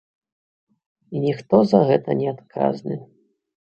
[1.15, 2.95] І ніхто за гэта не адказны.